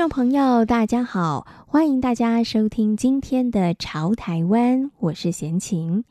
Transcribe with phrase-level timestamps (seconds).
[0.00, 6.04] 众朋友，大家好，欢迎大家收听今天的《潮台湾》，我是闲情。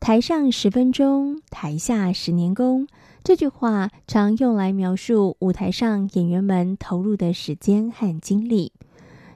[0.00, 2.88] 台上十分钟，台下十年功，
[3.22, 8.72] 这句话常用来描述舞台上演员们投入的时间和精力。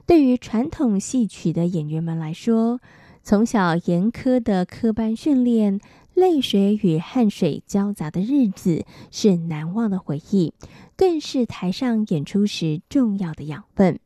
[0.05, 2.81] 对于传统戏曲的演员们来说，
[3.23, 5.79] 从小严苛的科班训练，
[6.13, 10.51] 泪水与汗水交杂的日子是难忘的回忆，
[10.95, 13.99] 更是台上演出时重要的养分。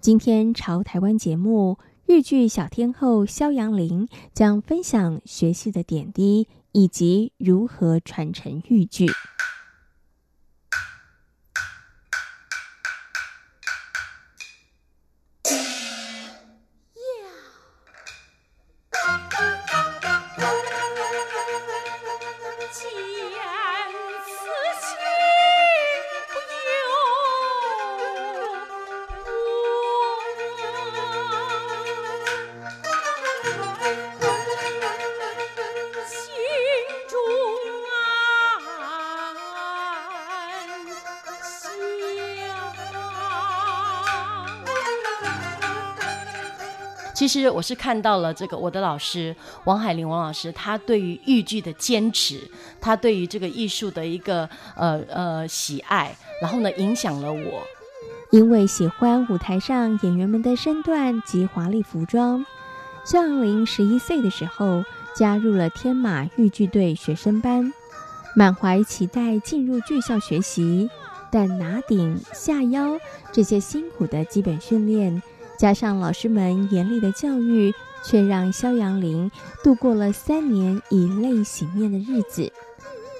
[0.00, 9.06] 今天朝台湾节目，豫剧小天后肖杨玲将分享学习的点滴，以及如何传承豫剧。
[47.22, 52.40] 其实我是看到了这个我的老师王海玲王老师，他对于豫剧的坚持，
[52.80, 57.62] 他对于这个艺术的一个呃呃喜爱，然后呢影响了我。
[58.32, 62.44] 因为喜欢舞台上演员们的身段及华丽服装，
[63.04, 64.82] 萧杨伶十一岁的时候
[65.14, 67.72] 加入了天马豫剧队学生班，
[68.34, 70.90] 满怀期待进入剧校学习，
[71.30, 72.98] 但拿顶下腰
[73.30, 75.22] 这些辛苦的基本训练。
[75.62, 77.72] 加上老师们严厉的教育，
[78.04, 79.30] 却让肖阳林
[79.62, 82.52] 度过了三年以泪洗面的日子。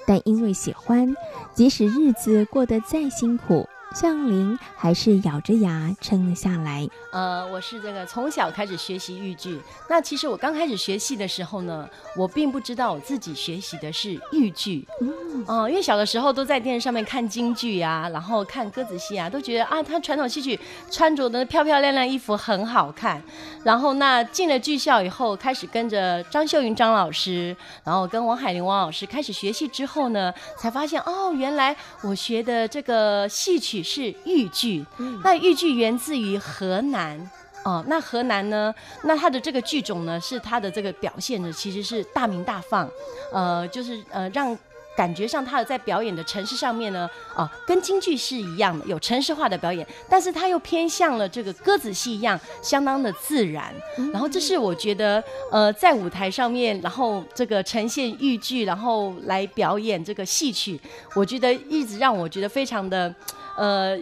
[0.05, 1.15] 但因为喜欢，
[1.55, 3.65] 即使日子过得再辛苦。
[3.93, 6.89] 萧杨伶还是咬着牙撑了下来。
[7.11, 9.61] 呃，我是这个从小开始学习豫剧。
[9.87, 11.87] 那其实我刚开始学戏的时候呢，
[12.17, 14.83] 我并不知道我自己学习的是豫剧。
[14.99, 23.21] 嗯，哦、呃，因为小的时候都在电视上面看京剧啊，然后看歌子戏啊，都觉得啊，他传统戏曲穿着的漂漂亮亮衣服很好看。
[23.63, 33.82] 然后那进了剧校以后，开始跟着张秀云张老师，然后跟王海玲王老师开始学戏之后呢，才发现哦，原来我学的这个戏曲。
[33.83, 34.85] 是豫剧，
[35.23, 37.29] 那豫剧源自于河南
[37.63, 37.83] 哦。
[37.87, 38.73] 那河南呢？
[39.03, 42.89] 那它的这个剧种呢，是它的这个表现呢，其实是大鸣大放，
[43.31, 44.57] 呃，就是呃让。
[44.95, 53.73] 感觉上，它的在表演的城市上面呢，啊，跟京剧是一样的，有城市化的表演，但是它又偏向了这个歌子戏一样，相当的自然。
[54.11, 60.79] 然后这是我觉得，呃，在舞台上面，然后这个呈现豫剧，然后来表演这个戏曲，
[61.15, 63.11] 我觉得一直让我觉得非常的，
[63.55, 63.97] 呃，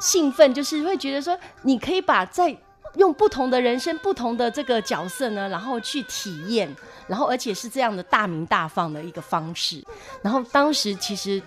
[0.00, 2.56] 兴奋，就是会觉得说，你可以把在。
[2.94, 6.74] 用不同的人生、不同的这个角色呢，然后去体验，
[7.06, 9.84] 然后而且是这样的大鸣大放的一个方式。
[10.22, 11.42] 然后当时其实，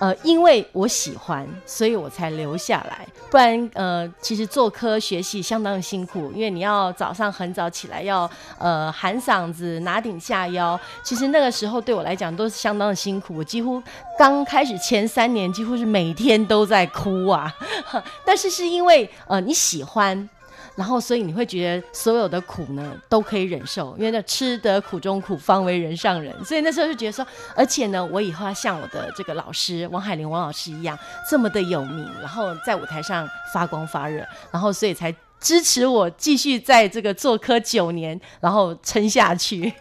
[0.00, 3.06] 呃，因为我喜欢，所以我才留下来。
[3.30, 8.28] 不然，呃，其实做科学系相当辛苦，因为你要早上很早起来，要
[8.58, 10.78] 呃喊嗓子、拿顶下腰。
[11.04, 13.36] 其实那个时候对我来讲都是相当的辛苦。
[13.36, 13.80] 我几乎
[14.18, 17.54] 刚开始前三年，几乎是每天都在哭啊。
[18.24, 20.28] 但是是因为呃你喜欢。
[20.76, 26.34] 然后，所以你会觉得所有的苦呢都可以忍受，因为那吃得苦中苦，方为人上人。
[26.44, 30.98] 所以那时候就觉得说，而且呢，我以后要像我的这个老师王海玲王老师一样，
[31.28, 39.72] 这么的有名，然后在舞台上发光发热，然后所以才支持我继续在这个做科九年，然后撑下去。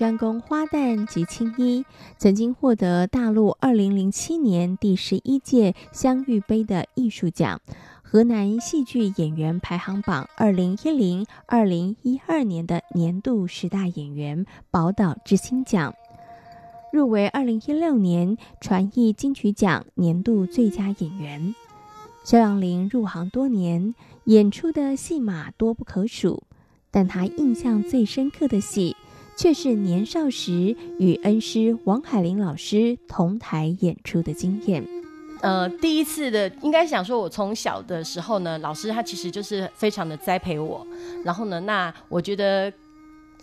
[0.00, 1.84] 专攻花旦及青衣，
[2.16, 7.60] 曾经获得大陆二零零七年第十一届香玉杯的艺术奖，
[8.00, 15.94] 河南戏剧演员排行榜二零一零二零一二年的年度十大演员宝岛之星奖，
[16.90, 21.54] 入围二零一六年传艺金曲奖年度最佳演员。
[22.24, 23.94] 肖杨伶入行多年，
[24.24, 26.44] 演出的戏码多不可数，
[26.90, 28.96] 但她印象最深刻的戏。
[29.40, 34.86] 却是年少时与恩师王海林老师同台演出的经验。
[35.40, 40.86] 呃，第一次的应该想说，我从小的时候呢，老师他其实就是非常的栽培我。
[41.24, 42.70] 然后呢，那我觉得，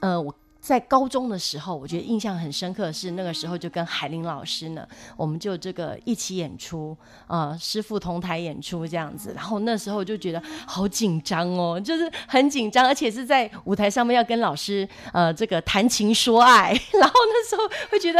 [0.01, 0.31] 呃，我。
[0.59, 9.31] 在高中的时候，我觉得印象很深刻是那个时候就跟海玲老师呢，我们就这个一起演出，呃，师傅同台演出这样子。
[9.33, 16.73] 然后那时候就觉得好紧张哦，就是很紧张，而且是在舞台上面要跟老师呃这个谈情说爱。
[16.99, 18.19] 然后那时候会觉得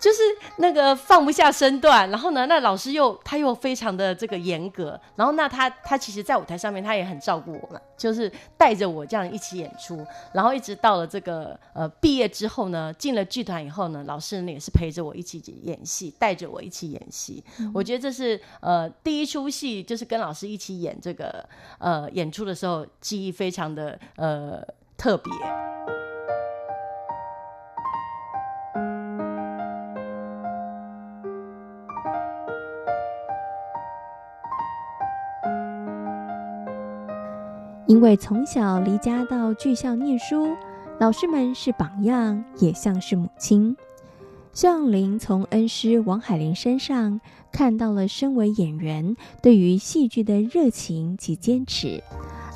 [0.00, 0.18] 就是
[0.58, 2.08] 那个放不下身段。
[2.10, 5.00] 然后呢，那老师又他又非常的这个严格。
[5.16, 10.06] 然后那他他其实，在舞台上面他也很照顾我们，就是带着我这样一起演出。
[10.32, 11.29] 然后一直到了这个。
[11.72, 17.42] 呃，毕业之后呢，进了剧团以后呢，老师呢也是陪着我一起演戏，带着我一起演戏。
[17.58, 21.48] 嗯、我觉得这是呃第一出戏，就是跟老师一起演这个
[21.78, 24.62] 呃演出的时候，记忆非常的呃
[24.96, 25.32] 特别。
[37.86, 40.56] 因为从小离家到剧校念书。
[41.00, 43.74] 老师们是榜样，也像是母亲。
[44.52, 52.04] 肖扬龄从恩师王海玲身上看到了身为演员对于戏剧的热情及坚持，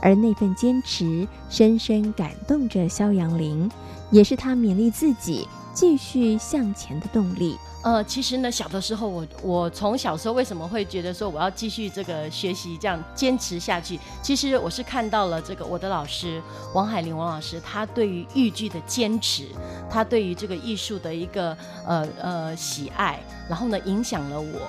[0.03, 3.71] 而那份坚持深深感动着肖扬龄，
[4.11, 7.59] 也是他勉励自己继续向前的动力。
[7.83, 14.01] 呃，其实呢，小的时候我我从小时候为什么会觉得说我要继续这个学习，这样坚持下去？
[14.23, 16.41] 其实我是看到了这个我的老师
[16.73, 19.49] 王海玲王老师，他对于豫剧的坚持，
[19.91, 21.55] 他对于这个艺术的一个
[21.87, 23.21] 呃呃喜爱，
[23.51, 24.61] 然后呢影响了我，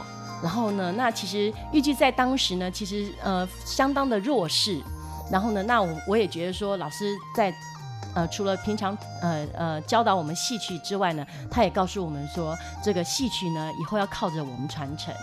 [0.44, 4.82] 然后呢，那其实豫剧在当时呢，其实呃相当的弱势，
[5.32, 7.56] 然后呢，那我我也觉得说老师在。
[8.14, 15.14] 呃，除了平常呃呃教导我们戏曲之外呢，他也告诉我们说，这个戏曲呢以后要靠着我们传承。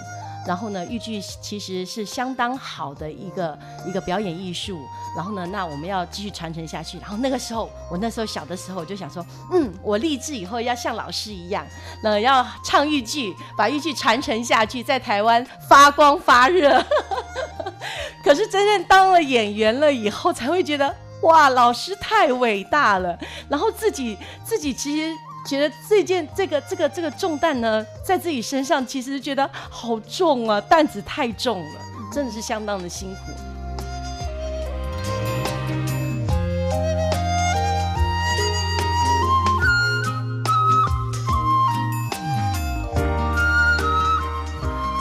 [0.45, 3.57] 然后呢，豫剧其实是相当好的一个
[3.87, 4.77] 一个表演艺术。
[5.15, 6.99] 然后呢，那我们要继续传承下去。
[6.99, 11.65] 然后那个时候，我那时候小的时候我就想说，嗯，我立志以后要像老师一样，
[12.03, 16.85] 那要唱豫剧，把豫剧传承下去，在台湾发光发热。
[18.25, 20.93] 可是真正当了演员了以后，才会觉得。
[21.23, 23.19] 哇，老师太伟大了！
[23.49, 25.15] 然后自己自己其实
[25.47, 31.81] 觉得这件这个这个这个重担呢，在自己身上其实觉得好重啊，担子太重了，
[32.13, 33.33] 真的是相当的辛苦。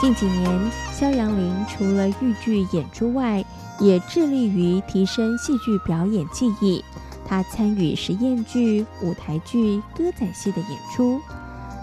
[0.00, 3.44] 近几年，萧扬林除了豫剧演出外，
[3.82, 6.82] 也致力于提升戏剧表演技艺，
[7.26, 11.20] 他参与实验剧、舞台剧、歌仔戏的演出。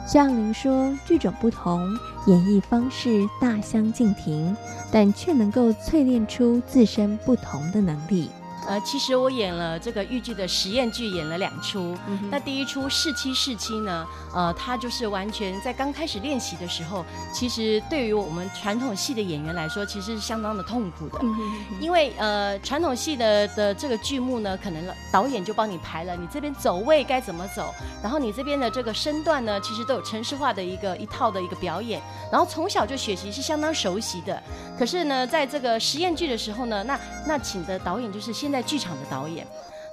[0.07, 1.87] 萧扬龄说：“剧种不同，
[2.25, 4.55] 演绎方式大相径庭，
[4.91, 8.29] 但却能够淬炼出自身不同的能力。”
[8.69, 11.97] 呃，其实我演了这个豫剧的实验剧，演了两出。
[12.07, 21.17] 嗯、那第一出试七试七呢，呃，它就是完全在刚开始练习的时候，其实对于我们传统戏的演员来说，其实是相当的痛苦的。
[21.23, 21.35] 嗯、
[21.81, 27.73] 因为呃，传统戏的的这个剧目呢，可能导演就帮你排了，你这边走位该怎么走，
[28.03, 31.99] 然后你这边的这个身段呢，其实都有程式化的一个一套的一个表演，
[32.31, 34.43] 然后从小就学习是相当熟悉的。
[34.77, 38.58] 可是呢，在这个实验剧的时候呢，那那请的导演就是现在。
[38.59, 39.47] 在剧场的导演，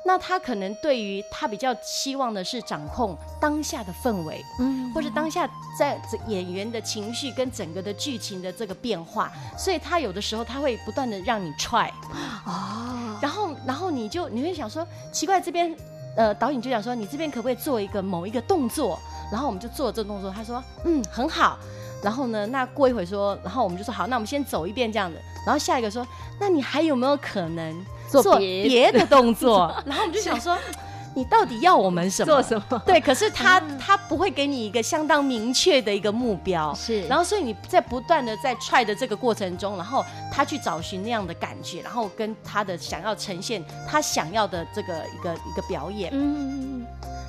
[0.05, 11.89] 那他可能对于他比较希望的是掌控当下的氛围，嗯，或者当下在演员的情绪跟整个的剧情的这个变化，所以他有的时候他会不断的让你 try，
[12.45, 15.73] 哦，然后然后你就你会想说奇怪，这边
[16.17, 18.99] 呃导演就想说你这边可不可以做一个某一个动作，
[19.31, 21.57] 然后我们就做这个动作，他说嗯很好，
[22.03, 26.05] 然后呢那过一会说，然后我们就说好，那我们先走一遍这样子，然后下一个说
[26.41, 27.85] 那你还有没有可能？
[28.23, 30.57] 做别的 动作， 然后我们就想说，
[31.15, 32.27] 你到底要我们什么？
[32.27, 32.83] 做什么？
[32.85, 37.03] 对，可是他他不会给你一个相当明确的一个目标，是。
[37.07, 46.11] 然后所以你在不断的在 try 的这个过程中，然后他去找寻那样的感觉，然后跟他的想要呈现他想要的这个一个一个表演。
[46.13, 46.85] 嗯，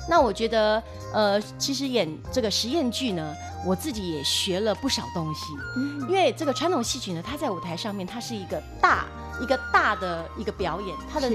[0.06, 0.82] 那我觉得，
[1.14, 3.34] 呃，其实演这个实验剧呢，
[3.66, 5.44] 我自己也学了不少东西。
[5.76, 9.06] 嗯，因为这个传统戏曲呢，它在舞台上面，它是一个大。
[9.40, 11.30] 一个大的一个表演，他的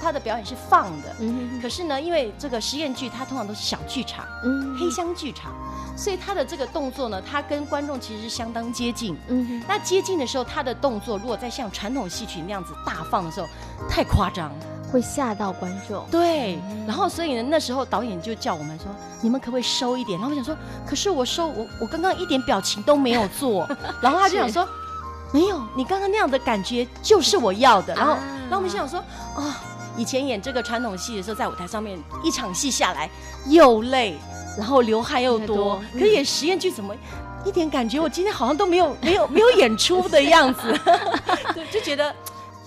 [0.00, 5.52] 他的表演是放的，嗯，可是呢，因为这个实验剧它通常都是小剧场，嗯，黑箱剧场，
[5.96, 13.46] 所以他的这个动作呢，他跟观众其实是相当接近，嗯，那接近的时候，他的动作如果在像传统戏曲那样子大放的时候，
[13.88, 14.52] 太夸张，
[14.92, 16.06] 会吓到观众。
[16.10, 18.86] 对，然后所以呢，那时候导演就叫我们说，
[19.20, 20.18] 你们可不可以收一点？
[20.20, 23.68] 然后我想说，可是我收我我刚刚一点表情都没有做，
[24.00, 24.66] 然后他就想说，
[25.32, 27.94] 没有，你刚刚那样的感觉就是我要的。
[27.94, 28.98] 然后，然后我们心想说，
[29.36, 29.60] 啊，
[29.96, 33.08] 以前演这个传统戏的时候，在舞台上面一场戏下来
[33.46, 34.16] 又累，
[34.56, 36.94] 然后流汗又多，可演实验剧怎么？
[37.44, 40.76] 一点感觉，我今天好像都没有没有没有演出的样子，
[41.54, 42.14] 对，就觉得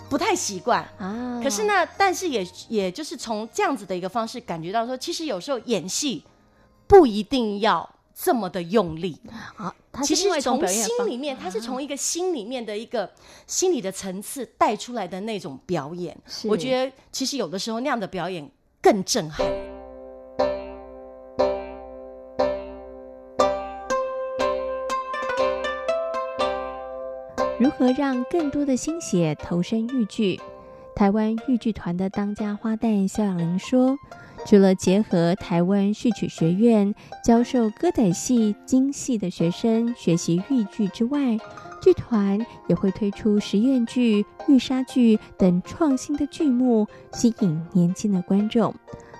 [0.09, 1.39] 不太习惯啊。
[1.43, 6.23] 可是呢，但是也也就是从这样子的一个方式感觉到说，其实有时候演戏
[6.87, 7.87] 不一定要
[8.23, 9.19] 这么的用力
[9.55, 9.73] 啊。
[10.03, 13.11] 其实从心里面，他是从一个心里面的一个
[13.47, 16.15] 心理的层次带出来的那种表演。
[16.45, 18.47] 我觉得其实有的时候那样的表演
[18.79, 19.45] 更震撼。
[27.59, 30.39] 如何让更多的心血投身豫剧？
[30.95, 33.97] 台湾豫剧团的当家花旦萧仰伶说
[34.45, 36.93] ：“除了结合台湾戏曲学院
[37.23, 41.37] 教授歌仔戏、京戏的学生学习豫剧之外，
[41.81, 48.73] 剧团也会推出实验剧、玉沙剧等创新的剧目，吸引年轻的观众。”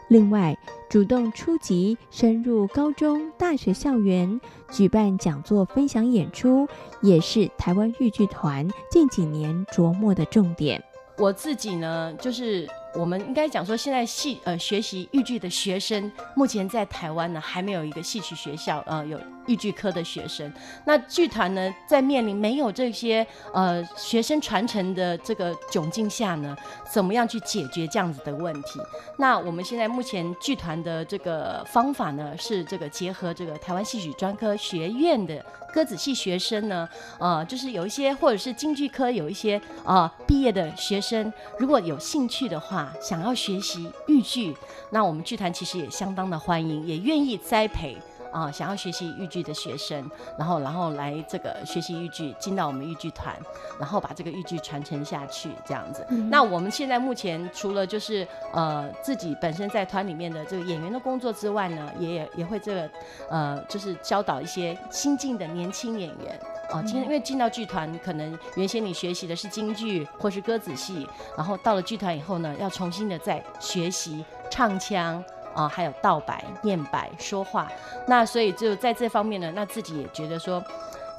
[0.10, 0.58] 另外，
[0.90, 6.68] 主动出击，深入高中、大学校园，举办讲座、分享演出，
[7.02, 10.84] 也是台湾豫剧团近几年琢磨的重点。
[11.18, 12.68] 我自己呢，就是。
[12.94, 20.52] 我们应该讲说，现在戏呃学习豫剧的学生，目前在台湾呢还没有一个戏曲学校呃有豫剧科的学生。
[20.86, 26.56] 那剧团呢，在面临没有这些呃学生传承的这个窘境下呢，
[26.92, 28.82] 怎么样去解决这样子的问题？
[29.18, 35.44] 那我们现在目前剧团的这个方法呢，是这个结合这个台湾戏曲专科学院的
[35.74, 36.88] 歌子戏学生呢，
[37.20, 42.81] 呃，就是有一些或者是京剧科有一些啊、毕业的学生，如果有兴趣的话。
[43.02, 44.56] 想要学习豫剧，
[44.92, 47.98] 那我们剧团其实也相当的欢迎，也愿意栽培
[48.32, 53.36] 啊、呃，想要学习豫剧的学生，然后然后来这个学习豫剧，进到我们豫剧团，
[53.80, 56.06] 然后把这个豫剧传承下去，这样子。
[56.10, 62.90] 嗯、那我们现在目前除了就是呃自己本身在团里面的这个演员的工作之外呢，也也会这个
[63.30, 66.40] 呃就是教导一些新进的年轻演员。
[66.72, 75.24] 哦，今因为进到剧团，可能原先你学习的是京剧或是歌子戏，然后到了剧团以后呢，要重新的再学习唱腔
[75.54, 77.70] 啊，还有道白、念白、说话。
[78.08, 80.64] 那所以就在这方面呢，那自己也觉得说，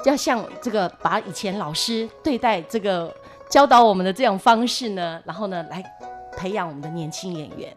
[0.07, 3.15] 要像这个把以前老师对待这个
[3.51, 5.83] 教导我们的这种方式呢，然后呢来
[6.35, 7.77] 培养我们的年轻演员。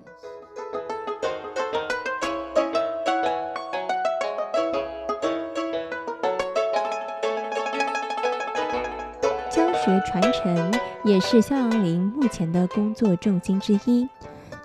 [9.86, 10.74] 学传承
[11.04, 14.10] 也是肖阳林目前的工作重心之一，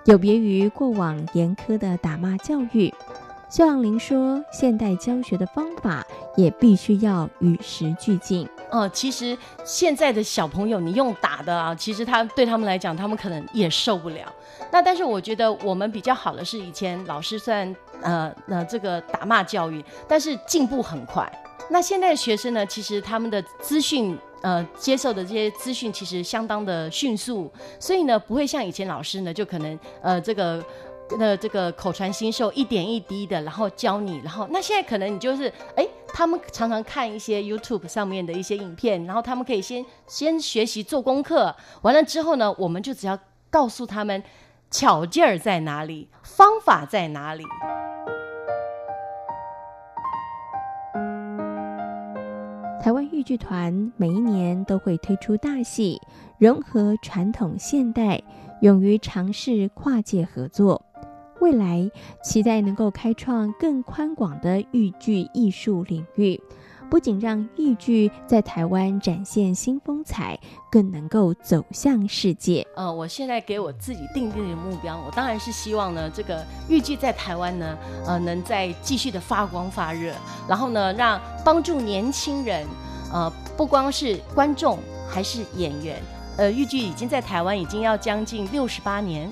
[0.05, 2.91] 有别于过往严苛的打骂教育。
[3.47, 6.03] 肖阳林说，现代教学的方法
[6.35, 8.49] 也必须要与时俱进。
[8.71, 14.25] 哦，其实现在的小朋友，你用打的啊，其实他对他们来讲，他们可能也受不了。
[14.71, 21.31] 那但是我觉得我们比较好的是，以前老师虽然呃呃这个打骂教育，但是进步很快。
[21.69, 24.17] 那现在的学生呢，其实他们的资讯。
[24.41, 30.63] 呃，接受的这些资讯其实相当的迅速，所以呢，不会像以前老师呢，就可能呃，这个
[31.19, 43.19] 那，这个口传心授，一点一滴的，然后教你，然后那现在可能你就是，哎，他们常常看一些 YouTube 上面的一些影片，然后他们可以先先学习做功课，完了之后呢，我们就只要
[43.49, 44.23] 告诉他们
[44.71, 47.45] 巧劲儿在哪里，方法在哪里。
[52.81, 56.01] 台湾豫剧团每一年都会推出大戏，
[56.39, 58.23] 融合传统现代，
[58.61, 60.83] 勇于尝试跨界合作。
[61.41, 61.91] 未来
[62.23, 66.41] 期待能够开创更宽广的豫剧艺术领域，
[66.91, 70.37] 不仅让豫剧在台湾展现新风采，
[70.69, 72.67] 更能够走向世界。
[72.75, 80.13] 呃，我现在给我自己定定的目标，我当然是希望呢，这个豫剧在台湾呢，呃，能再继续的发光发热，
[80.49, 82.67] 然后呢，让帮助年轻人，
[83.13, 84.77] 呃，不光是观众，
[85.09, 85.95] 还是演员。
[86.35, 89.31] 呃，豫剧已经在台湾已经要将近六十八年，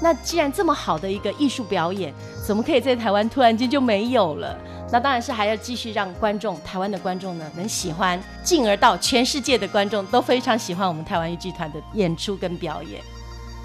[0.00, 2.12] 那既然这么好的一个艺术表演，
[2.46, 4.56] 怎么可以在台湾突然间就没有了？
[4.90, 13.02] 那当然是还要继续让观众，台湾的观众呢，能喜欢，进而到全世界的观众都非常喜欢我们台湾豫剧团的演出跟表演。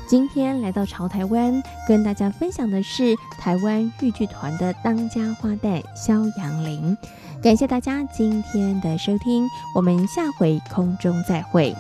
[0.06, 6.98] 今天来到潮台湾，跟大家分享的是台湾豫剧团的当家花旦萧仰伶。
[7.42, 11.74] 感谢大家今天的收听，我们下回空中再会。